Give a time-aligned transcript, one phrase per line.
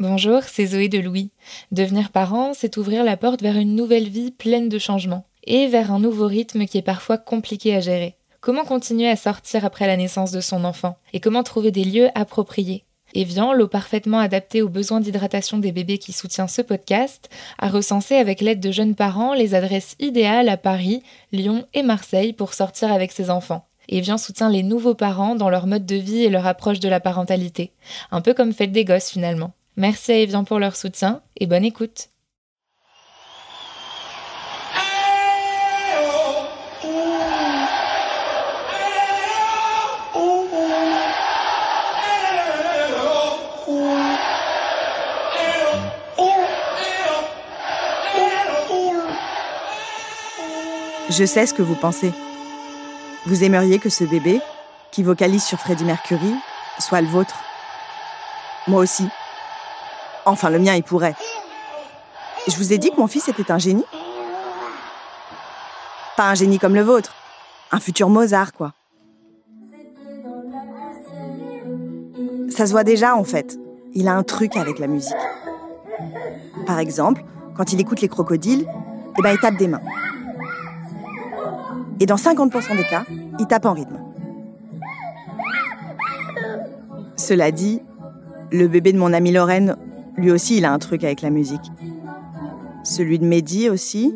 [0.00, 1.30] Bonjour, c'est Zoé de Louis.
[1.70, 5.92] Devenir parent, c'est ouvrir la porte vers une nouvelle vie pleine de changements et vers
[5.92, 8.16] un nouveau rythme qui est parfois compliqué à gérer.
[8.40, 12.08] Comment continuer à sortir après la naissance de son enfant et comment trouver des lieux
[12.16, 12.82] appropriés?
[13.14, 17.30] Evian, l'eau parfaitement adaptée aux besoins d'hydratation des bébés qui soutient ce podcast,
[17.60, 22.32] a recensé avec l'aide de jeunes parents les adresses idéales à Paris, Lyon et Marseille
[22.32, 23.68] pour sortir avec ses enfants.
[23.88, 26.98] Evian soutient les nouveaux parents dans leur mode de vie et leur approche de la
[26.98, 27.70] parentalité.
[28.10, 29.52] Un peu comme Fête des Gosses finalement.
[29.76, 32.10] Merci à Evian pour leur soutien et bonne écoute.
[51.10, 52.12] Je sais ce que vous pensez.
[53.26, 54.40] Vous aimeriez que ce bébé,
[54.90, 56.34] qui vocalise sur Freddie Mercury,
[56.80, 57.36] soit le vôtre.
[58.66, 59.06] Moi aussi.
[60.26, 61.14] Enfin, le mien, il pourrait.
[62.48, 63.84] Je vous ai dit que mon fils était un génie
[66.16, 67.14] Pas un génie comme le vôtre.
[67.72, 68.72] Un futur Mozart, quoi.
[72.50, 73.58] Ça se voit déjà, en fait.
[73.92, 75.14] Il a un truc avec la musique.
[76.66, 77.24] Par exemple,
[77.56, 78.66] quand il écoute les crocodiles,
[79.18, 79.82] eh ben, il tape des mains.
[82.00, 83.04] Et dans 50% des cas,
[83.38, 84.00] il tape en rythme.
[87.16, 87.80] Cela dit,
[88.50, 89.76] le bébé de mon amie Lorraine
[90.16, 91.72] lui aussi, il a un truc avec la musique.
[92.82, 94.14] Celui de Mehdi aussi.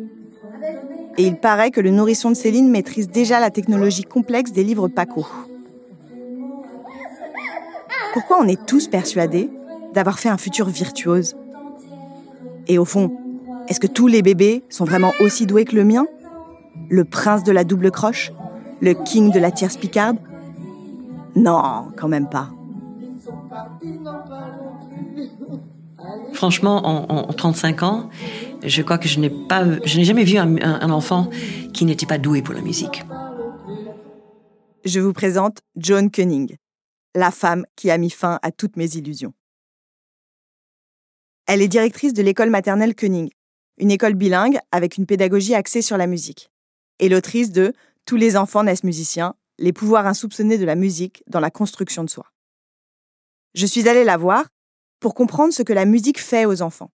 [1.17, 4.87] Et il paraît que le nourrisson de Céline maîtrise déjà la technologie complexe des livres
[4.87, 5.27] Paco.
[8.13, 9.49] Pourquoi on est tous persuadés
[9.93, 11.35] d'avoir fait un futur virtuose?
[12.67, 13.11] Et au fond,
[13.67, 16.05] est-ce que tous les bébés sont vraiment aussi doués que le mien?
[16.89, 18.31] Le prince de la double croche?
[18.81, 20.17] Le king de la tierce picarde?
[21.35, 22.49] Non, quand même pas.
[26.33, 28.09] Franchement, en, 35 ans,
[28.63, 31.29] je crois que je n'ai pas, je n'ai jamais vu un, enfant
[31.73, 33.03] qui n'était pas doué pour la musique.
[34.85, 36.55] Je vous présente Joan Cunning,
[37.15, 39.33] la femme qui a mis fin à toutes mes illusions.
[41.47, 43.29] Elle est directrice de l'école maternelle Cunning,
[43.77, 46.49] une école bilingue avec une pédagogie axée sur la musique,
[46.99, 47.73] et l'autrice de
[48.05, 52.09] Tous les enfants naissent musiciens, les pouvoirs insoupçonnés de la musique dans la construction de
[52.09, 52.25] soi.
[53.53, 54.45] Je suis allée la voir
[54.99, 56.91] pour comprendre ce que la musique fait aux enfants.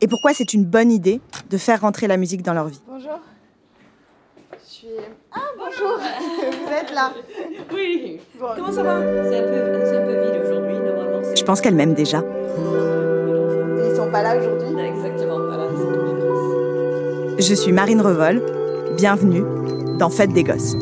[0.00, 1.20] Et pourquoi c'est une bonne idée
[1.50, 2.80] de faire rentrer la musique dans leur vie.
[2.88, 3.20] Bonjour.
[4.52, 4.88] Je suis...
[5.30, 5.98] Ah, bonjour
[6.66, 7.12] Vous êtes là
[7.72, 8.20] Oui.
[8.38, 9.00] Comment ça va?
[9.28, 11.34] C'est un, peu vide aujourd'hui, normalement.
[11.36, 12.18] Je pense qu'elle m'aime déjà.
[12.18, 14.80] Ils sont pas là aujourd'hui?
[14.80, 15.68] Exactement, voilà,
[17.38, 18.42] Je suis Marine Revol.
[18.96, 19.44] Bienvenue
[19.98, 20.76] dans Fête des Gosses.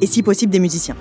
[0.00, 0.96] Et si possible, des musiciens.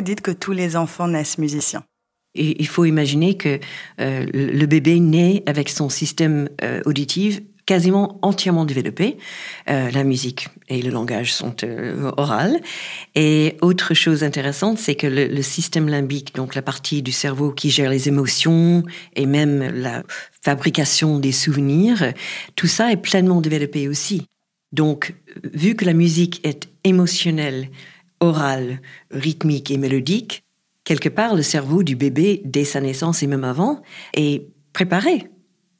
[0.00, 1.84] Vous dites que tous les enfants naissent musiciens
[2.34, 3.58] il faut imaginer que
[4.00, 9.16] euh, le bébé naît avec son système euh, auditif quasiment entièrement développé.
[9.68, 11.54] Euh, la musique et le langage sont
[12.16, 12.60] orales.
[13.14, 17.52] Et autre chose intéressante, c'est que le, le, système limbique, donc la partie du cerveau
[17.52, 18.82] qui gère les émotions
[19.14, 20.02] et même la
[20.42, 22.12] fabrication des souvenirs,
[22.56, 24.24] tout ça est pleinement développé aussi.
[24.72, 25.14] Donc,
[25.52, 27.68] vu que la musique est émotionnelle,
[28.20, 30.44] orale, rythmique et mélodique,
[30.84, 33.82] quelque part le cerveau du bébé, dès sa naissance et même avant,
[34.14, 35.28] est préparé.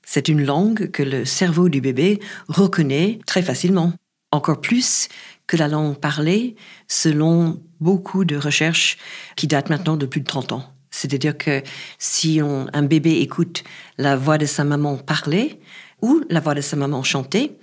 [0.05, 2.19] C'est une langue que le cerveau du bébé
[2.49, 3.93] reconnaît très facilement,
[4.33, 5.09] encore plus
[5.47, 6.56] que la langue parlée,
[6.89, 8.99] selon beaucoup de recherches
[9.37, 10.65] qui datent maintenant de plus de 30 ans.
[10.91, 11.62] C'est-à-dire que
[11.99, 13.62] si un bébé écoute
[13.99, 15.61] la voix de sa maman parler
[16.03, 17.57] ou la voix de sa maman chanter,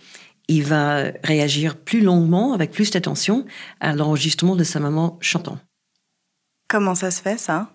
[0.47, 3.45] il va réagir plus longuement, avec plus d'attention,
[3.79, 5.59] à l'enregistrement de sa maman chantant.
[6.67, 7.71] Comment ça se fait, ça?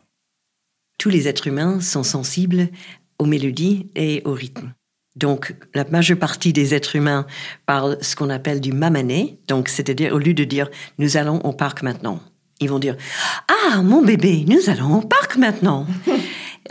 [0.98, 2.68] Tous les êtres humains sont sensibles
[3.18, 4.72] aux mélodies et au rythme.
[5.16, 7.26] Donc, la majeure partie des êtres humains
[7.66, 11.52] parlent ce qu'on appelle du mamané, donc c'est-à-dire au lieu de dire nous allons au
[11.52, 12.20] parc maintenant,
[12.60, 12.96] ils vont dire
[13.48, 15.86] ah mon bébé, nous allons au parc maintenant.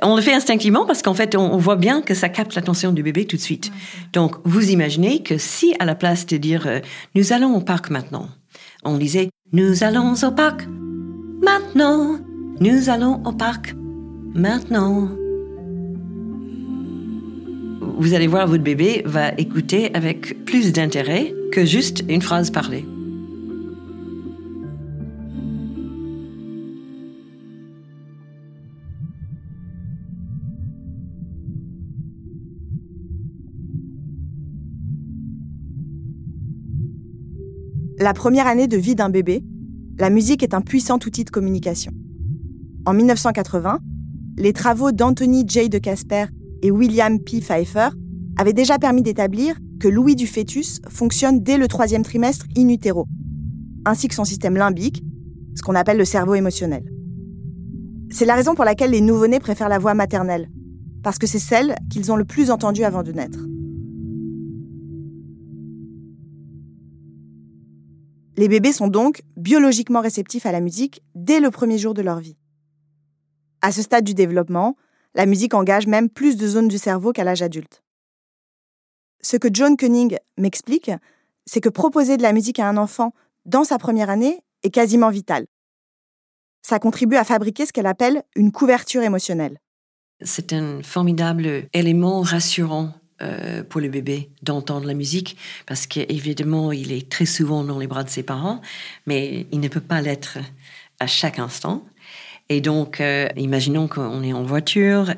[0.03, 3.03] On le fait instinctivement parce qu'en fait, on, voit bien que ça capte l'attention du
[3.03, 3.71] bébé tout de suite.
[4.13, 6.80] Donc, vous imaginez que si à la place de dire euh,
[7.13, 8.30] nous allons au parc maintenant,
[8.83, 10.68] on disait nous allons au parc
[11.42, 12.18] maintenant,
[12.59, 13.75] nous allons au parc
[14.33, 15.09] maintenant.
[18.01, 22.83] vous allez voir votre bébé va écouter avec plus d'intérêt que juste une phrase parlée.
[38.01, 39.44] La première année de vie d'un bébé,
[40.00, 41.92] la musique est un puissant outil de communication.
[42.88, 43.77] En 1980,
[44.39, 45.69] les travaux d'Anthony J.
[45.69, 46.25] de Casper
[46.63, 47.42] et William P.
[47.42, 47.89] Pfeiffer
[48.39, 53.06] avaient déjà permis d'établir que l'ouïe du fœtus fonctionne dès le troisième trimestre in utero,
[53.86, 55.03] ainsi que son système limbique,
[55.56, 56.83] ce qu'on appelle le cerveau émotionnel.
[58.09, 60.50] C'est la raison pour laquelle les nouveau-nés préfèrent la voix maternelle,
[61.03, 63.45] parce que c'est celle qu'ils ont le plus entendue avant de naître.
[68.38, 72.19] Les bébés sont donc biologiquement réceptifs à la musique dès le premier jour de leur
[72.19, 72.38] vie.
[73.62, 74.75] À ce stade du développement,
[75.13, 77.83] la musique engage même plus de zones du cerveau qu'à l'âge adulte.
[79.22, 80.92] Ce que John Koenig m'explique,
[81.45, 83.13] c'est que proposer de la musique à un enfant
[83.45, 85.45] dans sa première année est quasiment vital.
[86.62, 89.60] Ça contribue à fabriquer ce qu'elle appelle une couverture émotionnelle.
[90.22, 96.91] C'est un formidable élément rassurant euh, pour le bébé d'entendre la musique parce qu'évidemment, il
[96.91, 98.62] est très souvent dans les bras de ses parents,
[99.06, 100.38] mais il ne peut pas l'être
[101.00, 101.85] à chaque instant.
[102.50, 105.13] Et donc, euh, imaginons qu'on est en voiture.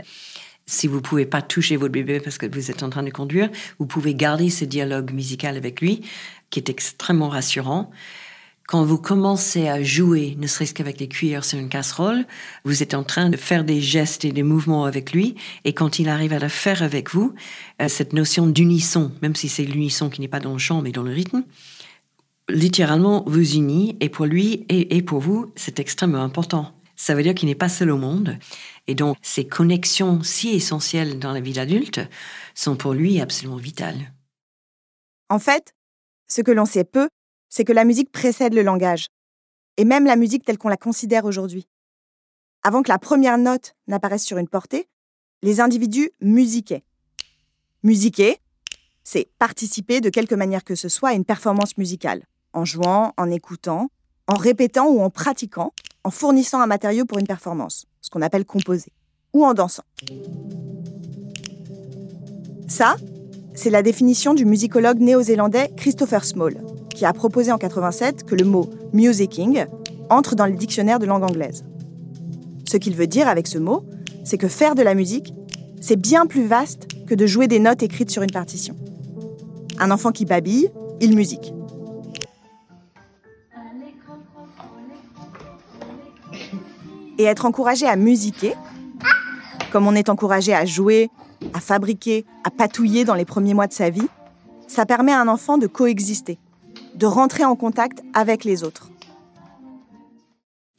[0.65, 3.49] Si vous pouvez pas toucher votre bébé parce que vous êtes en train de conduire,
[3.79, 6.01] vous pouvez garder ce dialogue musical avec lui,
[6.49, 7.91] qui est extrêmement rassurant.
[8.67, 12.25] Quand vous commencez à jouer, ne serait-ce qu'avec les cuillères sur une casserole,
[12.63, 15.99] vous êtes en train de faire des gestes et des mouvements avec lui, et quand
[15.99, 17.33] il arrive à le faire avec vous,
[17.81, 20.93] euh, cette notion d'unisson, même si c'est l'unisson qui n'est pas dans le chant mais
[20.93, 21.43] dans le rythme,
[22.49, 26.73] littéralement vous unit, et pour lui et, pour vous, c'est extrêmement important.
[26.95, 28.37] Ça veut dire qu'il n'est pas seul au monde,
[28.87, 31.99] et donc ces connexions si essentielles dans la vie d'adulte
[32.55, 34.13] sont pour lui absolument vitales.
[35.29, 35.73] En fait,
[36.29, 37.09] ce que l'on sait peu,
[37.53, 39.09] c'est que la musique précède le langage,
[39.77, 41.67] et même la musique telle qu'on la considère aujourd'hui.
[42.63, 44.89] Avant que la première note n'apparaisse sur une portée,
[45.43, 46.83] les individus musiquaient.
[47.83, 48.39] Musiquer,
[49.03, 52.23] c'est participer de quelque manière que ce soit à une performance musicale,
[52.53, 53.91] en jouant, en écoutant,
[54.25, 55.73] en répétant ou en pratiquant,
[56.03, 58.91] en fournissant un matériau pour une performance, ce qu'on appelle composer,
[59.31, 59.83] ou en dansant.
[62.67, 62.95] Ça,
[63.53, 66.59] c'est la définition du musicologue néo-zélandais Christopher Small,
[66.93, 69.65] qui a proposé en 87 que le mot musicking
[70.09, 71.65] entre dans le dictionnaire de langue anglaise.
[72.69, 73.83] Ce qu'il veut dire avec ce mot,
[74.23, 75.33] c'est que faire de la musique,
[75.81, 78.75] c'est bien plus vaste que de jouer des notes écrites sur une partition.
[79.79, 80.69] Un enfant qui babille,
[81.01, 81.53] il musique.
[87.17, 88.53] Et être encouragé à musiquer,
[89.71, 91.09] comme on est encouragé à jouer,
[91.53, 94.07] à fabriquer, à patouiller dans les premiers mois de sa vie,
[94.67, 96.39] ça permet à un enfant de coexister,
[97.03, 98.89] de rentrer en contact avec les autres.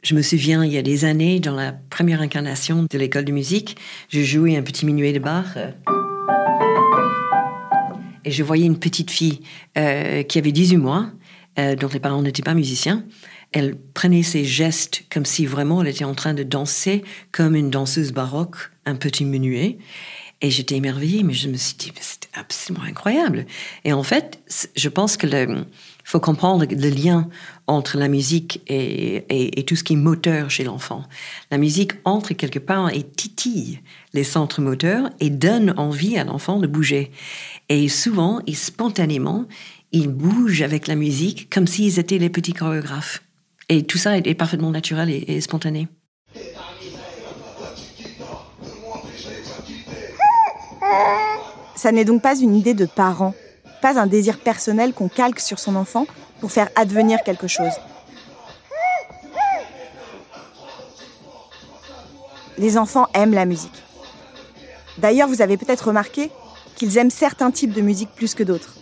[0.03, 3.33] Je me souviens, il y a des années, dans la première incarnation de l'école de
[3.33, 3.77] musique,
[4.09, 5.59] je jouais un petit minuet de Bach.
[8.25, 9.41] Et je voyais une petite fille
[9.77, 11.11] euh, qui avait 18 mois,
[11.59, 13.05] euh, dont les parents n'étaient pas musiciens.
[13.53, 17.69] Elle prenait ses gestes comme si vraiment elle était en train de danser comme une
[17.69, 19.77] danseuse baroque, un petit minuet.
[20.41, 23.45] Et j'étais émerveillée, mais je me suis dit, c'était absolument incroyable.
[23.85, 24.41] Et en fait,
[24.75, 25.67] je pense que le,
[26.05, 27.29] faut comprendre le lien
[27.67, 31.03] entre la musique et, tout ce qui est moteur chez l'enfant.
[31.51, 33.81] La musique entre quelque part et titille
[34.13, 37.11] les centres moteurs et donne envie à l'enfant de bouger.
[37.71, 39.47] Et souvent, et spontanément,
[39.93, 43.23] ils bougent avec la musique comme s'ils étaient les petits chorégraphes.
[43.71, 45.89] Et tout ça est, parfaitement naturel et, et spontané.
[51.77, 53.35] Ça n'est donc pas une idée de parent
[53.85, 56.07] pas un désir personnel qu'on calque sur son enfant
[56.41, 57.75] pour faire advenir quelque chose.
[62.57, 63.83] Les enfants aiment la musique.
[64.97, 66.31] D'ailleurs, vous avez peut-être remarqué
[66.77, 68.75] qu'ils aiment certains types de musique plus que d'autres.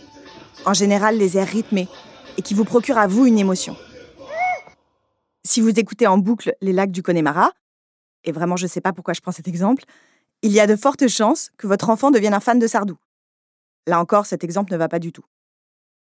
[0.65, 1.89] En général, les airs rythmés,
[2.37, 3.75] et qui vous procurent à vous une émotion.
[5.43, 7.51] Si vous écoutez en boucle les lacs du Connemara,
[8.23, 9.83] et vraiment je ne sais pas pourquoi je prends cet exemple,
[10.43, 12.95] il y a de fortes chances que votre enfant devienne un fan de Sardou.
[13.87, 15.25] Là encore, cet exemple ne va pas du tout.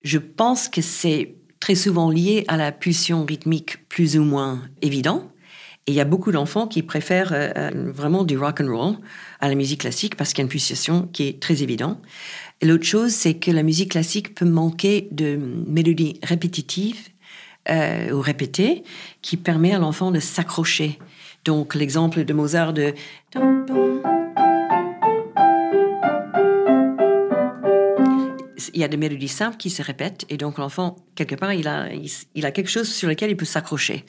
[0.04, 5.24] Je pense que c'est très souvent lié à la pulsion rythmique plus ou moins évidente.
[5.86, 8.96] Et il y a beaucoup d'enfants qui préfèrent euh, euh, vraiment du rock and roll
[9.42, 12.00] à la musique classique parce qu'il y a une pulsation qui est très évidente.
[12.62, 15.38] Et l'autre chose, c'est que la musique classique peut manquer de
[15.68, 17.10] mélodies répétitives
[17.70, 18.84] euh, ou répétées
[19.22, 21.00] qui permet à l'enfant de s'accrocher.
[21.44, 22.94] Donc l'exemple de Mozart de
[28.74, 31.68] il y a des mélodies simples qui se répètent et donc l'enfant, quelque part, il
[31.68, 31.90] a,
[32.36, 34.06] il, a quelque chose sur lequel il peut s'accrocher.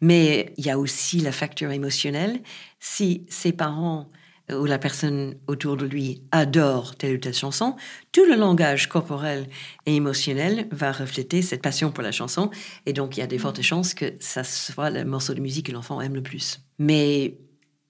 [0.00, 2.40] Mais il y a aussi la facture émotionnelle.
[2.78, 4.10] Si ses parents
[4.52, 7.76] ou la personne autour de lui adore telle ou telle chanson,
[8.12, 9.46] tout le langage corporel
[9.86, 12.50] et émotionnel va refléter cette passion pour la chanson.
[12.86, 15.66] Et donc, il y a des fortes chances que ça soit le morceau de musique
[15.66, 16.60] que l'enfant aime le plus.
[16.78, 17.38] Mais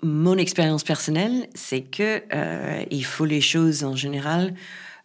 [0.03, 4.55] mon expérience personnelle, c'est que euh, il faut les choses en général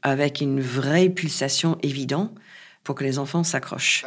[0.05, 2.31] avec une vraie pulsation évidente
[2.83, 4.05] pour que les enfants s'accrochent.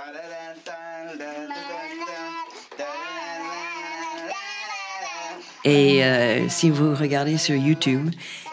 [5.65, 8.11] Et euh, si vous regardez sur YouTube,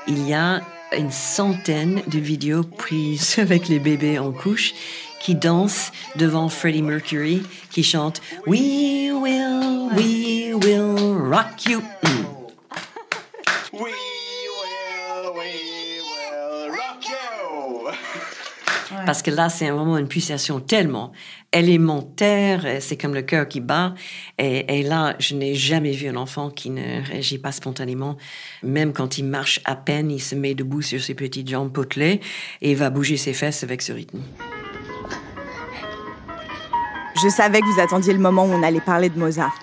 [0.08, 0.62] il y a
[0.98, 4.74] une centaine de vidéos prises avec les bébés en couche
[5.22, 11.84] qui dansent devant Freddie Mercury, qui chante We will, we will rock you.
[19.06, 21.12] Parce que là, c'est vraiment une pulsation tellement
[21.52, 23.96] élémentaire, c'est comme le cœur qui bat.
[24.38, 28.18] Et, là, je n'ai jamais vu un enfant qui ne réagit pas spontanément.
[28.62, 32.20] Même quand il marche à peine, il se met debout sur ses petites jambes potelées
[32.62, 34.20] et va bouger ses fesses avec ce rythme.
[37.24, 39.58] Je savais que vous attendiez le moment où on allait parler de Mozart.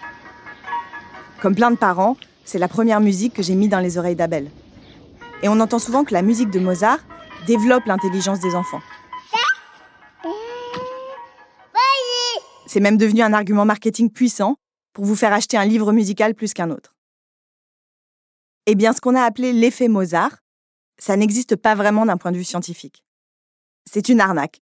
[1.42, 4.50] Comme plein de parents, c'est la première musique que j'ai mise dans les oreilles d'Abel.
[5.42, 7.00] Et on entend souvent que la musique de Mozart
[7.46, 8.80] développe l'intelligence des enfants.
[12.72, 14.56] C'est même devenu un argument marketing puissant
[14.94, 16.96] pour vous faire acheter un livre musical plus qu'un autre.
[18.64, 20.38] Eh bien, ce qu'on a appelé l'effet Mozart,
[20.98, 23.04] ça n'existe pas vraiment d'un point de vue scientifique.
[23.84, 24.62] C'est une arnaque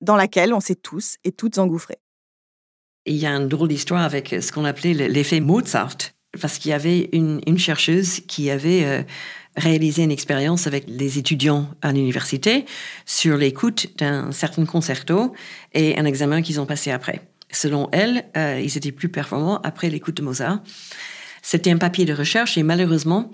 [0.00, 1.98] dans laquelle on s'est tous et toutes engouffrés.
[3.04, 5.98] Il y a une drôle d'histoire avec ce qu'on appelait l'effet Mozart,
[6.40, 9.02] parce qu'il y avait une, chercheuse qui avait euh,
[9.58, 12.64] réalisé une expérience avec les étudiants à l'université
[13.04, 15.34] sur l'écoute d'un certain concerto
[15.74, 17.29] et un examen qu'ils ont passé après.
[17.52, 20.60] Selon elle, euh, ils étaient plus performants après l'écoute de Mozart.
[21.42, 23.30] C'était un papier de recherche et malheureusement,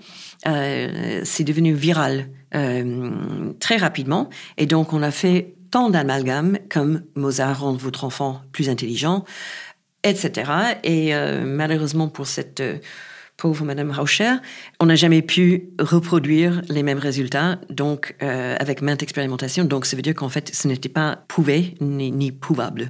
[0.47, 3.11] euh, c'est devenu viral euh,
[3.59, 4.29] très rapidement.
[4.57, 9.25] Et donc, on a fait tant d'amalgames comme Mozart rend votre enfant plus intelligent,
[10.03, 10.49] etc.
[10.85, 11.11] Et
[11.43, 12.63] malheureusement pour cette
[13.35, 14.35] pauvre Madame Rauscher,
[14.79, 19.65] on n'a jamais pu reproduire les mêmes résultats, donc avec maintes expérimentations.
[19.65, 22.87] Donc, ça veut dire qu'en fait, ce n'était pas prouvé ni, ni prouvable.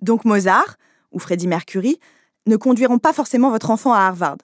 [0.00, 0.76] Donc Mozart
[1.12, 1.98] ou Freddie Mercury
[2.46, 4.38] ne conduiront pas forcément votre enfant à Harvard.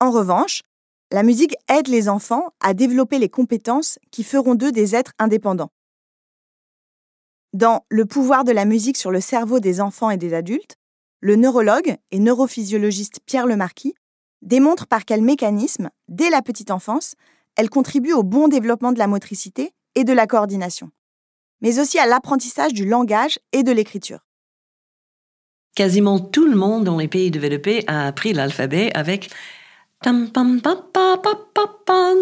[0.00, 0.62] En revanche,
[1.10, 5.70] la musique aide les enfants à développer les compétences qui feront d'eux des êtres indépendants.
[7.52, 10.76] Dans Le pouvoir de la musique sur le cerveau des enfants et des adultes,
[11.20, 13.94] le neurologue et neurophysiologiste Pierre Lemarquis
[14.40, 17.14] démontre par quel mécanisme, dès la petite enfance,
[17.56, 20.90] elle contribue au bon développement de la motricité et de la coordination,
[21.60, 24.24] mais aussi à l'apprentissage du langage et de l'écriture
[25.74, 29.30] quasiment tout le monde dans les pays développés a appris l'alphabet avec
[30.02, 32.18] tam pam pam pam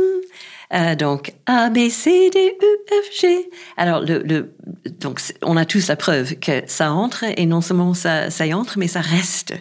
[0.73, 3.50] euh, donc A B C D U F G.
[3.76, 4.54] Alors le
[5.00, 8.54] donc on a tous la preuve que ça entre et non seulement ça ça y
[8.54, 9.54] entre mais ça reste.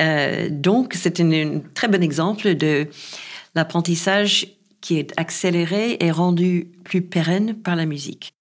[0.00, 2.88] Euh, donc c'est un très bon exemple de
[3.54, 4.48] l'apprentissage
[4.80, 8.32] qui est accéléré et rendu plus pérenne par la musique.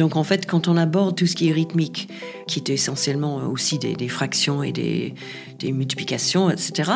[0.00, 2.08] Donc en fait, quand on aborde tout ce qui est rythmique,
[2.46, 5.14] qui est essentiellement aussi des, fractions et des,
[5.62, 6.90] multiplications, etc.,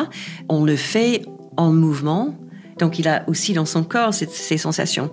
[0.49, 1.21] on le fait
[1.55, 2.33] en mouvement.
[2.79, 5.11] Donc il a aussi dans son corps ces sensations.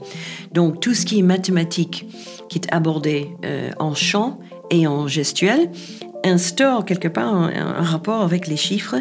[0.53, 2.07] Donc tout ce qui est mathématique,
[2.49, 5.71] qui est abordé euh, en chant et en gestuel,
[6.25, 8.97] instaure quelque part un, rapport avec les chiffres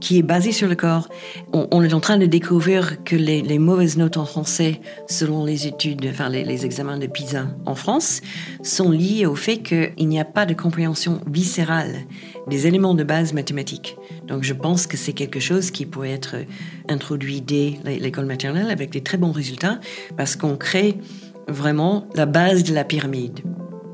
[0.00, 1.08] qui est basé sur le corps.
[1.52, 6.06] On, est en train de découvrir que les, mauvaises notes en français, selon les études,
[6.10, 8.20] enfin les, examens de PISA en France,
[8.62, 11.94] sont liées au fait qu'il n'y a pas de compréhension viscérale
[12.46, 13.96] des éléments de base mathématiques.
[14.26, 16.36] Donc je pense que c'est quelque chose qui pourrait être
[16.88, 19.80] introduit dès l'école maternelle avec des très bons résultats
[20.16, 20.96] parce qu'on crée
[21.48, 23.40] vraiment la base de la pyramide.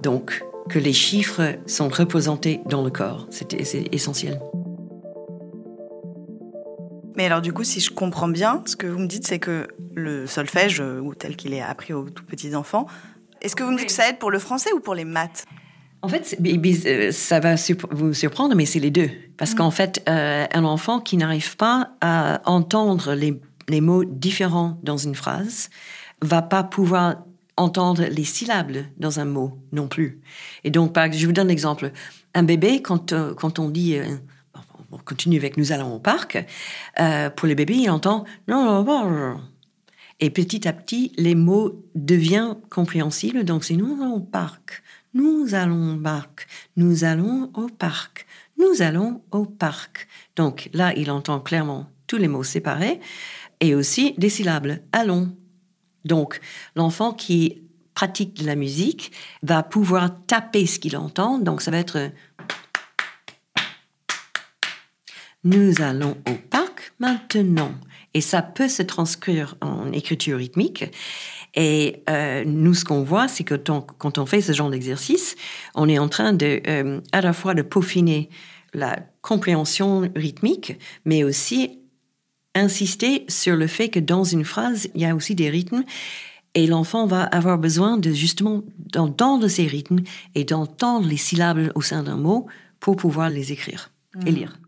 [0.03, 3.27] Donc, que les chiffres sont représentés dans le corps.
[3.31, 3.53] C'est
[3.93, 4.41] essentiel.
[7.17, 9.69] Mais alors du coup, si je comprends bien, ce que vous me dites, c'est que
[9.95, 12.87] le solfège, euh, ou tel qu'il est appris aux tout petits enfants,
[13.41, 15.45] est-ce que vous me dites que ça aide pour le français ou pour les maths?
[16.03, 17.55] En fait, euh, ça va
[17.91, 19.11] vous surprendre, mais c'est les deux.
[19.39, 19.57] Parce mm.
[19.57, 24.97] qu'en fait, euh, un enfant qui n'arrive pas à entendre les, les, mots différents dans
[24.97, 25.71] une phrase
[26.21, 27.23] va pas pouvoir
[27.57, 30.21] entendre les syllabes dans un mot non plus.
[30.65, 31.93] Et donc, je vous donne l'exemple.
[32.35, 34.05] Un bébé, quand, euh, quand on dit, euh,
[34.91, 36.45] on continue avec nous allons au parc,
[37.01, 39.41] euh, pour les bébés, il entend non.
[40.21, 43.45] Et petit à petit, les mots deviennent compréhensibles.
[43.45, 44.83] Donc, c'est nous allons au parc,
[45.13, 46.47] nous allons au parc,
[46.77, 48.27] nous allons au parc,
[48.59, 50.09] nous allons au parc.
[50.37, 53.01] Donc là, il entend clairement tous les mots séparés
[53.61, 54.79] et aussi des syllabes.
[54.93, 55.37] Allons.
[56.05, 56.41] Donc,
[56.77, 57.63] l'enfant qui
[57.95, 61.39] pratique de la musique va pouvoir taper ce qu'il entend.
[61.39, 62.11] Donc, ça va être
[65.45, 67.73] Nous allons au parc maintenant.
[68.15, 70.85] Et ça peut se transcrire en écriture rythmique.
[71.55, 75.37] Et euh, nous, ce qu'on voit, c'est que quand on fait ce genre d'exercice,
[75.75, 78.31] on est en train de, euh, à la fois de peaufiner
[78.73, 81.81] la compréhension rythmique, mais aussi
[82.55, 85.85] insister sur le fait que dans une phrase, il y a aussi des rythmes
[86.55, 90.01] et l'enfant va avoir besoin de justement d'entendre ces rythmes
[90.35, 92.47] et d'entendre les syllabes au sein d'un mot
[92.81, 93.91] pour pouvoir les écrire
[94.27, 94.35] et mmh.
[94.35, 94.59] lire.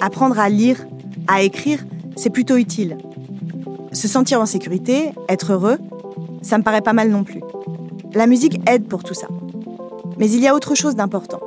[0.00, 0.86] Apprendre à lire,
[1.26, 1.84] à écrire,
[2.16, 2.96] c'est plutôt utile.
[3.92, 5.78] Se sentir en sécurité, être heureux,
[6.42, 7.40] ça me paraît pas mal non plus.
[8.14, 9.28] La musique aide pour tout ça.
[10.20, 11.40] Mais il y a autre chose d'important.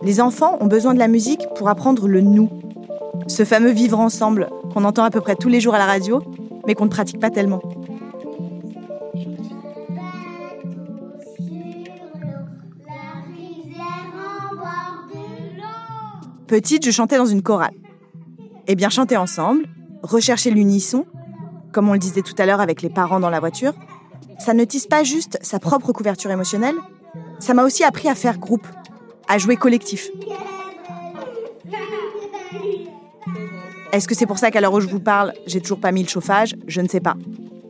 [0.00, 2.48] Les enfants ont besoin de la musique pour apprendre le nous.
[3.26, 6.22] Ce fameux vivre ensemble qu'on entend à peu près tous les jours à la radio,
[6.66, 7.60] mais qu'on ne pratique pas tellement.
[16.46, 17.74] Petite, je chantais dans une chorale.
[18.68, 19.66] Eh bien, chanter ensemble,
[20.02, 21.04] rechercher l'unisson,
[21.72, 23.74] comme on le disait tout à l'heure avec les parents dans la voiture,
[24.38, 26.76] ça ne tisse pas juste sa propre couverture émotionnelle,
[27.42, 28.66] ça m'a aussi appris à faire groupe,
[29.26, 30.08] à jouer collectif.
[33.92, 36.04] Est-ce que c'est pour ça qu'à l'heure où je vous parle, j'ai toujours pas mis
[36.04, 36.54] le chauffage?
[36.66, 37.14] Je ne sais pas.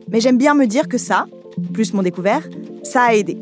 [0.09, 1.25] Mais j'aime bien me dire que ça,
[1.73, 2.47] plus mon découvert,
[2.83, 3.37] ça a aidé.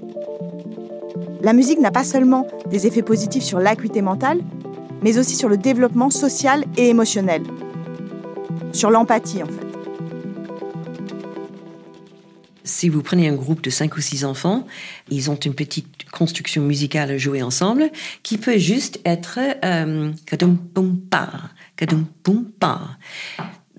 [1.42, 4.40] La musique n'a pas seulement des effets positifs sur l'acuité mentale,
[5.04, 7.44] mais aussi sur le développement social et émotionnel.
[8.72, 9.71] Sur l'empathie, en fait.
[12.64, 14.68] Si vous prenez un groupe de cinq ou six enfants,
[15.10, 17.90] ils ont une petite construction musicale à jouer ensemble
[18.24, 20.12] qui peut juste être euh,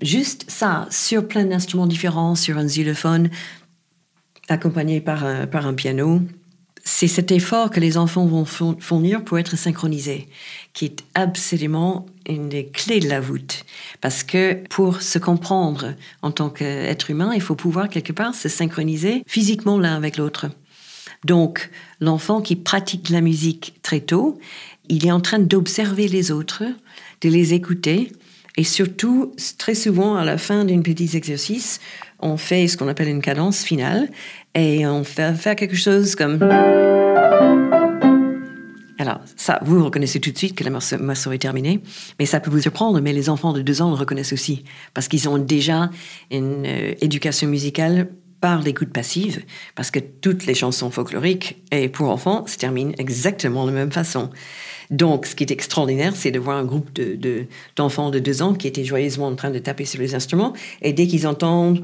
[0.01, 3.29] Juste ça, sur plein d'instruments différents, sur un xylophone,
[4.49, 6.21] accompagné par un piano
[6.83, 10.27] c'est cet effort que les enfants vont fournir pour être synchronisés,
[10.73, 13.63] qui est absolument une des clés de la voûte.
[14.01, 18.49] Parce que pour se comprendre en tant qu'être humain, il faut pouvoir quelque part se
[18.49, 20.47] synchroniser physiquement l'un avec l'autre.
[21.23, 21.69] Donc,
[22.01, 24.37] l'enfant qui pratique la musique très tôt,
[24.89, 26.63] il est en train d'observer les autres,
[27.21, 28.11] de les écouter,
[28.57, 31.79] et surtout, très souvent, à la fin d'un petit exercice,
[32.19, 34.09] on fait ce qu'on appelle une cadence finale
[34.55, 36.39] et on fait faire quelque chose comme.
[38.99, 41.81] Alors, ça, vous reconnaissez tout de suite que la morceau est terminé,
[42.19, 44.63] mais ça peut vous surprendre, mais les enfants de deux ans le reconnaissent aussi,
[44.93, 45.89] parce qu'ils ont déjà
[46.31, 49.43] une euh, éducation musicale par l'écoute passive,
[49.75, 53.91] parce que toutes les chansons folkloriques et pour enfants se terminent exactement de la même
[53.91, 54.29] façon.
[54.89, 56.89] Donc, ce qui est extraordinaire, c'est de voir un groupe
[57.75, 60.53] d'enfants de, de deux ans qui étaient joyeusement en train de taper sur les instruments,
[60.81, 61.83] et dès qu'ils entendent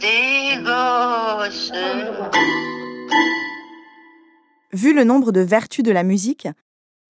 [0.00, 1.72] des gosses.
[4.72, 6.48] Vu le nombre de vertus de la musique,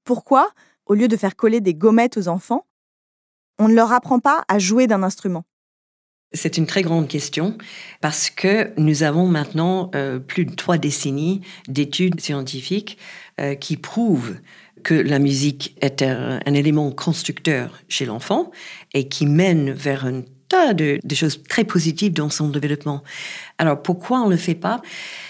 [0.04, 0.50] pourquoi,
[0.86, 2.66] au lieu de faire coller des gommettes aux enfants,
[3.58, 5.44] on ne leur apprend pas à jouer d'un instrument?
[6.34, 7.58] C'est une très grande question
[8.00, 12.96] parce que nous avons maintenant euh, plus de trois décennies d'études scientifiques
[13.38, 14.36] euh, qui prouvent
[14.82, 18.50] que la musique est un, élément constructeur chez l'enfant
[18.92, 23.02] et qui mène vers un tas de, choses très positives dans son développement.
[23.58, 24.82] Alors pourquoi on ne le fait pas?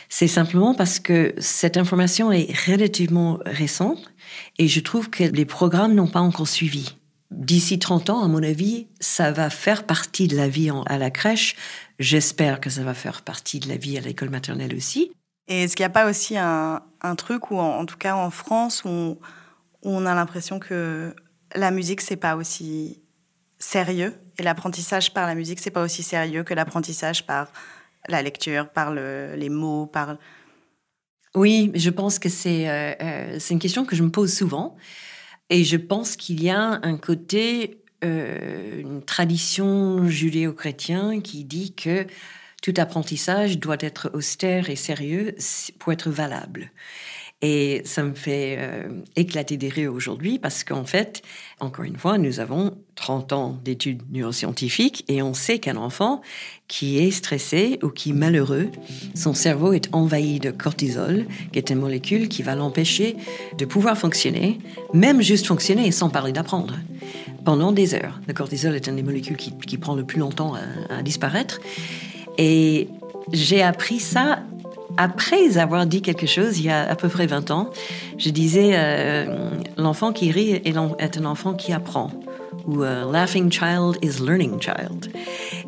[0.08, 4.12] C'est simplement parce que cette information est relativement récente
[4.58, 6.96] et je trouve que les programmes n'ont pas encore suivi.
[7.30, 11.10] D'ici 30 ans, à mon avis, ça va faire partie de la vie à la
[11.10, 11.56] crèche.
[11.98, 15.12] J'espère que ça va faire partie de la vie à l'école maternelle aussi.
[15.48, 16.82] Et est-ce qu'il n'y a pas aussi un,
[17.16, 19.16] truc où, en, tout cas en France, on
[19.85, 21.14] a l'impression que
[21.55, 23.03] la musique, c'est pas aussi
[23.59, 27.53] sérieux et l'apprentissage par la musique, c'est pas aussi sérieux que l'apprentissage par
[28.09, 30.16] la lecture, par les mots, par...
[31.35, 34.77] Oui, je pense que c'est euh, euh, c'est une question que je me pose souvent.
[35.49, 42.07] Et je pense qu'il y a un côté, euh, une tradition judéo-chrétienne qui dit que
[42.62, 45.35] tout apprentissage doit être austère et sérieux
[45.79, 46.71] pour être valable.
[47.44, 51.22] Et ça me fait euh, éclater des rires aujourd'hui parce qu'en fait,
[51.59, 56.22] encore une fois, nous avons 30 ans d'études neuroscientifiques et on sait qu'un enfant
[56.68, 58.70] qui est stressé ou qui est malheureux,
[59.16, 63.16] son cerveau est envahi de cortisol, qui est une molécule qui va l'empêcher
[63.59, 64.61] de pouvoir fonctionner,
[64.94, 66.76] même juste fonctionner sans parler d'apprendre,
[67.44, 68.20] pendant des heures.
[68.28, 70.55] Le cortisol est une des molécules qui, prend le plus longtemps
[70.88, 71.61] à disparaître.
[72.38, 72.88] Et
[73.33, 74.42] j'ai appris ça
[74.96, 77.70] après avoir dit quelque chose il y a à peu près 20 ans,
[78.18, 82.11] je disais euh, l'enfant qui rit est un enfant qui apprend
[82.66, 85.11] ou euh, laughing child is learning child.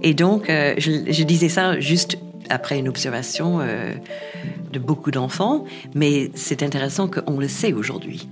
[0.02, 2.18] Et donc euh, je, disais ça juste
[2.50, 8.28] après une observation de beaucoup d'enfants, mais c'est intéressant qu'on le sait aujourd'hui.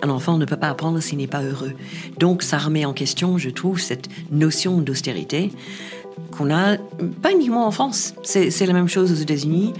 [0.00, 1.74] Un enfant ne peut pas apprendre s'il n'est pas heureux.
[2.18, 5.52] Donc ça remet en question, je trouve, cette notion d'austérité
[6.32, 6.76] qu'on a,
[7.20, 9.74] pas uniquement en France, c'est la même chose aux États-Unis.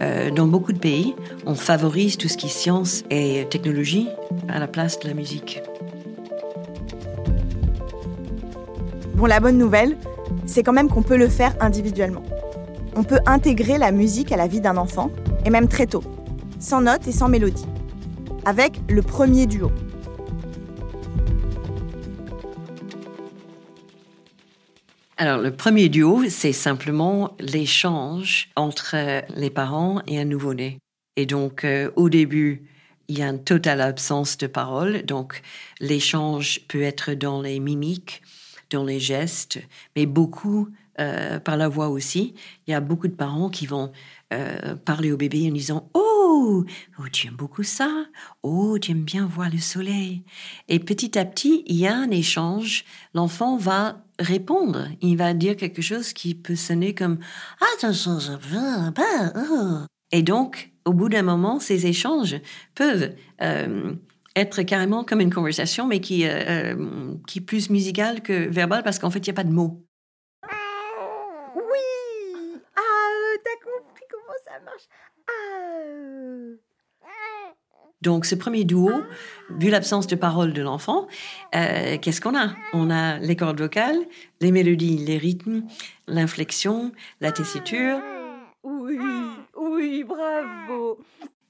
[0.00, 1.14] Euh, dans beaucoup de pays,
[1.46, 4.08] on favorise tout ce qui est science et technologie
[4.48, 5.60] à la place de la musique.
[9.14, 9.96] Bon, la bonne nouvelle,
[10.46, 12.22] c'est quand même qu'on peut le faire individuellement.
[12.94, 15.10] On peut intégrer la musique à la vie d'un enfant,
[15.44, 16.04] et même très tôt,
[16.60, 17.66] sans notes et sans mélodie,
[18.44, 19.70] avec le premier duo.
[25.20, 28.94] Alors, le premier duo, c'est simplement l'échange entre
[29.36, 30.78] les parents et un nouveau-né.
[31.16, 32.62] Et donc, euh, au début,
[33.08, 35.02] il y a une totale absence de parole.
[35.02, 35.42] Donc,
[35.80, 38.22] l'échange peut être dans les mimiques,
[38.70, 39.58] dans les gestes,
[39.96, 40.68] mais beaucoup
[41.00, 42.34] euh, par la voix aussi.
[42.68, 43.90] Il y a beaucoup de parents qui vont
[44.30, 46.64] euh, parler au bébé en disant Oh,
[46.98, 48.04] oh, tu aimes beaucoup ça
[48.42, 50.22] Oh, tu aimes bien voir le soleil
[50.68, 52.84] Et petit à petit, il y a un échange.
[53.14, 54.88] L'enfant va répondre.
[55.00, 57.18] Il va dire quelque chose qui peut sonner comme.
[59.34, 59.84] Oh.
[60.12, 62.36] Et donc, au bout d'un moment, ces échanges
[62.74, 63.94] peuvent euh,
[64.36, 66.26] être carrément comme une conversation, mais qui,
[67.26, 69.87] qui est plus musicale que verbale parce qu'en fait, il n'y a pas de mots.
[78.00, 78.92] Donc, ce premier duo,
[79.50, 81.08] vu l'absence de parole de l'enfant,
[81.56, 82.50] euh, qu'est-ce qu'on a?
[82.72, 83.98] On a les cordes vocales,
[84.40, 85.64] les mélodies, les rythmes,
[86.06, 87.98] l'inflexion, la tessiture.
[88.62, 88.98] Oui,
[89.56, 90.98] oui, bravo.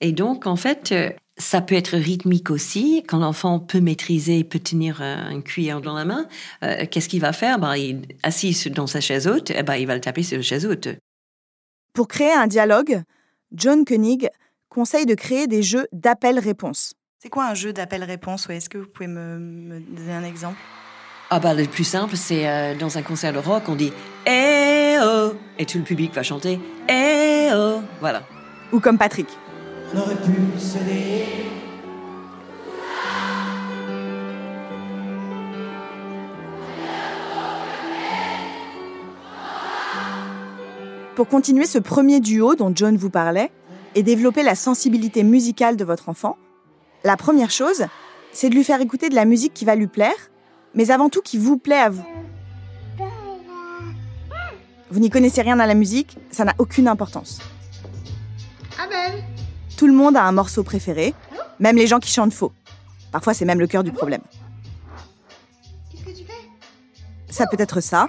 [0.00, 3.04] Et donc, en fait, euh, ça peut être rythmique aussi.
[3.06, 6.28] Quand l'enfant peut maîtriser, peut tenir un cuillère dans la main,
[6.62, 7.58] euh, qu'est-ce qu'il va faire?
[7.58, 10.42] Ben, il, Assis dans sa chaise haute, eh ben, il va le taper sur la
[10.42, 10.88] chaise haute.
[11.92, 13.02] Pour créer un dialogue,
[13.52, 14.28] John Koenig
[14.68, 16.94] conseille de créer des jeux d'appel-réponse.
[17.18, 20.58] C'est quoi un jeu d'appel-réponse Est-ce que vous pouvez me, donner un exemple?
[21.30, 23.92] Ah bah, le plus simple, c'est euh, dans un concert de rock, on dit
[24.26, 28.22] Eh oh Et tout le public va chanter Eh oh Voilà.
[28.72, 29.28] Ou comme Patrick.
[29.94, 30.32] On aurait pu
[41.18, 43.50] Pour continuer ce premier duo dont John vous parlait
[43.96, 46.36] et développer la sensibilité musicale de votre enfant,
[47.02, 47.86] la première chose,
[48.32, 50.14] c'est de lui faire écouter de la musique qui va lui plaire,
[50.74, 52.04] mais avant tout qui vous plaît à vous.
[54.92, 57.40] Vous n'y connaissez rien à la musique, ça n'a aucune importance.
[59.76, 61.14] Tout le monde a un morceau préféré,
[61.58, 62.52] même les gens qui chantent faux.
[63.10, 64.22] Parfois, c'est même le cœur du problème.
[67.28, 68.08] Ça peut être ça,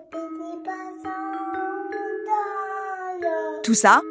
[3.63, 4.01] Tout ça,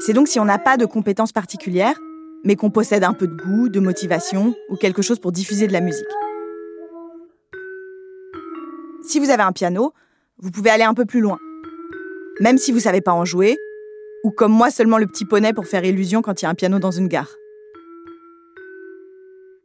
[0.00, 1.98] c'est donc si on n'a pas de compétences particulières,
[2.44, 5.72] mais qu'on possède un peu de goût, de motivation ou quelque chose pour diffuser de
[5.72, 6.06] la musique.
[9.02, 9.92] Si vous avez un piano,
[10.38, 11.38] vous pouvez aller un peu plus loin.
[12.40, 13.58] Même si vous ne savez pas en jouer,
[14.24, 16.54] ou comme moi seulement le petit poney pour faire illusion quand il y a un
[16.54, 17.30] piano dans une gare.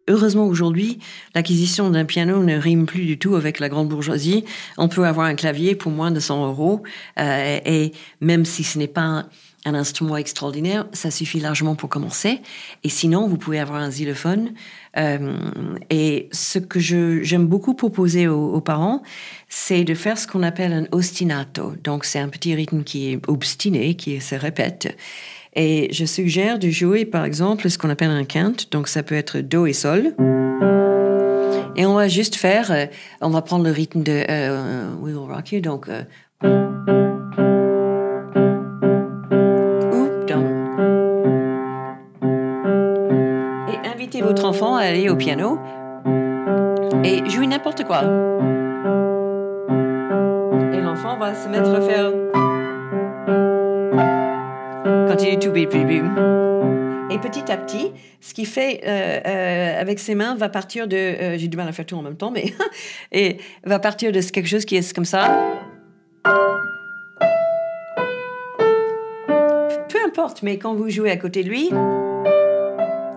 [0.07, 0.99] Heureusement aujourd'hui,
[1.35, 4.45] l'acquisition d'un piano ne rime plus du tout avec la grande bourgeoisie.
[4.77, 6.83] On peut avoir un clavier pour moins de 100 euros
[7.19, 9.27] euh, et même si ce n'est pas
[9.65, 12.41] un instrument extraordinaire, ça suffit largement pour commencer.
[12.83, 14.53] Et sinon, vous pouvez avoir un xylophone.
[14.97, 15.37] Euh,
[15.91, 19.03] et ce que j'aime beaucoup proposer aux, parents,
[19.49, 21.73] c'est de faire ce qu'on appelle un ostinato.
[21.83, 24.97] Donc, c'est un petit rythme qui est obstiné, qui se répète.
[25.53, 28.71] Et je suggère de jouer, par exemple, ce qu'on appelle un quinte.
[28.71, 30.13] Donc, ça peut être Do et Sol.
[31.75, 32.85] Et on va juste faire, euh,
[33.21, 35.61] on va prendre le rythme de euh, We Will Rock You.
[35.61, 35.87] Donc,
[44.21, 45.59] votre enfant à aller au piano
[47.03, 48.03] et jouer n'importe quoi.
[50.73, 52.11] Et l'enfant va se mettre à faire
[55.21, 55.53] tout.
[57.11, 60.95] Et petit à petit, ce qu'il fait euh, euh, avec ses mains va partir de.
[60.95, 62.53] Euh, j'ai du mal à faire tout en même temps, mais.
[63.11, 65.57] et va partir de quelque chose qui est comme ça.
[69.89, 71.69] Peu importe, mais quand vous jouez à côté de lui,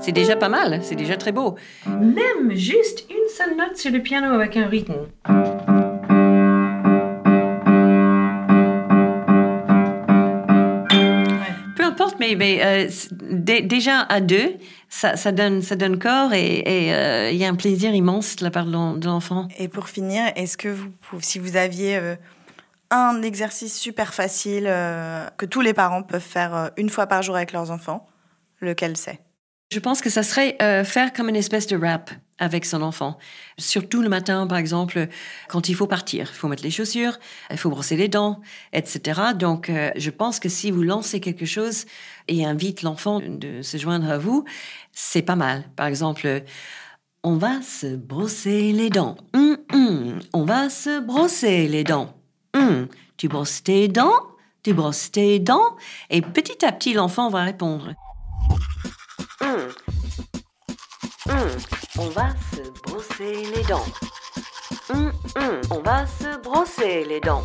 [0.01, 1.55] c'est déjà pas mal, c'est déjà très beau.
[1.87, 5.07] Même juste une seule note sur le piano avec un rythme.
[12.25, 14.57] Importe, mais, euh, déjà à deux,
[14.89, 18.51] ça, donne, ça donne corps et euh, il y a un plaisir immense de la
[18.51, 19.49] part de l'enfant.
[19.59, 22.17] Et pour finir, est-ce que vous, si vous aviez euh,
[22.91, 24.65] un exercice super facile
[25.37, 28.07] que tous les parents peuvent faire une fois par jour avec leurs enfants,
[28.61, 29.24] lequel c'est?
[29.73, 33.19] Je pense que ça serait euh, faire comme une espèce de rap avec son enfant.
[33.59, 35.09] Surtout le matin, par exemple,
[35.49, 36.31] quand il faut partir.
[36.33, 37.19] Il faut mettre les chaussures,
[37.51, 38.41] il faut brosser les dents,
[38.73, 39.21] etc.
[39.37, 41.87] Donc, euh, je pense que si vous lancez quelque chose
[42.29, 44.45] et invite l'enfant de se joindre à vous,
[44.93, 45.65] c'est pas mal.
[45.77, 46.43] Par exemple,
[47.23, 49.17] on va se brosser les dents.
[49.33, 50.21] Hum, hum.
[50.33, 52.15] On va se brosser les dents.
[52.55, 52.89] Hum.
[53.17, 54.21] Tu brosses tes dents,
[54.63, 55.77] tu brosses tes dents,
[56.11, 57.95] et petit à petit, l'enfant va répondre.
[59.45, 59.69] Hum.
[61.29, 61.49] Hum.
[61.99, 63.85] On va se brosser les dents.
[64.91, 65.13] Hum,
[65.71, 67.45] On va se brosser les dents.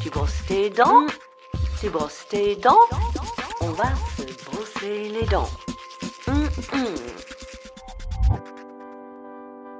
[0.00, 1.06] Tu brosses tes dents.
[1.80, 2.86] Tu brosses tes dents.
[3.60, 5.48] On va se brosser les dents.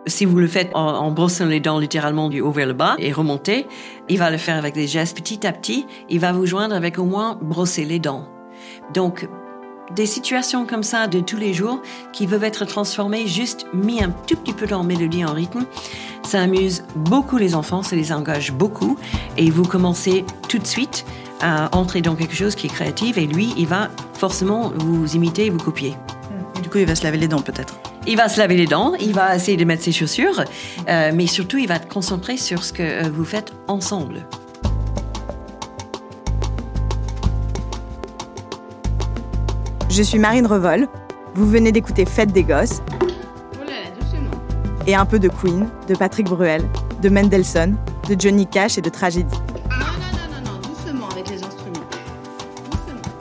[0.06, 3.12] Si vous le faites en, brossant les dents littéralement du haut vers le bas et
[3.12, 3.66] remonter,
[4.08, 5.86] il va le faire avec des gestes petit à petit.
[6.08, 8.28] Il va vous joindre avec au moins brosser les dents.
[8.94, 9.28] Donc,
[9.94, 11.80] des situations comme ça de tous les jours
[12.12, 15.64] qui peuvent être transformées, juste mis un tout petit peu dans mélodie, en rythme.
[16.24, 18.98] Ça amuse beaucoup les enfants, ça les engage beaucoup
[19.36, 21.04] et vous commencez tout de suite
[21.40, 25.50] à entrer dans quelque chose qui est créatif et lui, il va forcément vous imiter,
[25.50, 25.94] vous copier.
[26.62, 27.78] du coup, il va se laver les dents peut-être.
[28.08, 30.44] Il va se laver les dents, il va essayer de mettre ses chaussures,
[30.88, 34.26] euh, mais surtout, il va être concentré sur ce que euh, vous faites ensemble.
[39.96, 40.88] Je suis Marine Revol.
[41.34, 42.82] Vous venez d'écouter Fête des Gosses.
[43.00, 43.06] Oh
[43.60, 44.30] là là, doucement.
[44.86, 46.68] Et un peu de Queen, de Patrick Bruel,
[47.00, 49.34] de Mendelssohn, de Johnny Cash et de Tragédie.
[49.70, 51.88] Non, non, non, non, non, doucement avec les instruments.
[52.66, 53.12] Doucement.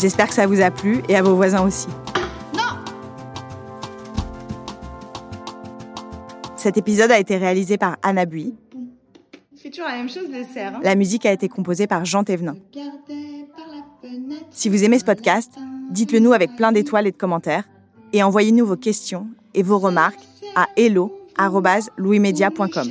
[0.00, 1.88] J'espère que ça vous a plu et à vos voisins aussi.
[2.54, 2.78] Non
[6.56, 8.54] Cet épisode a été réalisé par Anna Bui.
[9.62, 10.72] Toujours la même chose, le cerf.
[10.76, 10.80] Hein.
[10.82, 12.54] La musique a été composée par Jean Thévenin.
[14.50, 15.58] Si vous aimez ce podcast,
[15.90, 17.64] Dites-le nous avec plein d'étoiles et de commentaires.
[18.12, 20.20] Et envoyez-nous vos questions et vos remarques
[20.54, 22.90] à hello@louismedia.com.